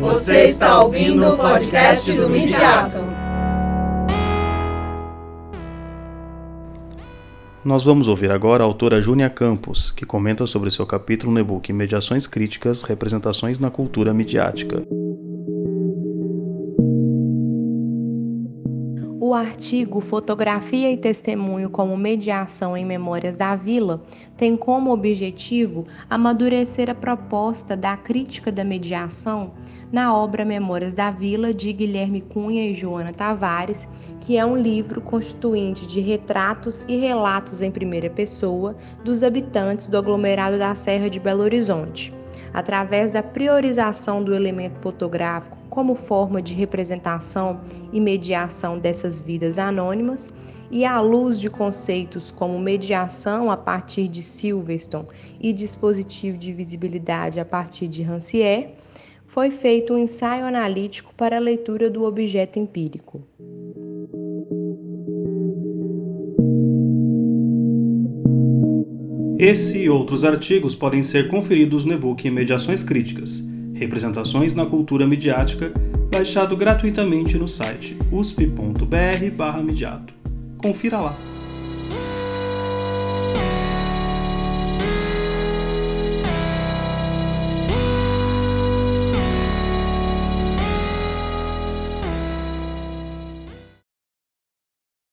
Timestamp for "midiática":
14.14-14.82, 75.06-75.72